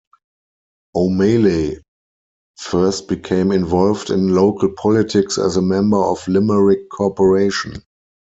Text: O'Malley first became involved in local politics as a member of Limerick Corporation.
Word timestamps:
O'Malley 0.95 1.77
first 2.57 3.07
became 3.07 3.51
involved 3.51 4.09
in 4.09 4.33
local 4.33 4.71
politics 4.75 5.37
as 5.37 5.57
a 5.57 5.61
member 5.61 5.97
of 5.99 6.27
Limerick 6.27 6.89
Corporation. 6.89 7.83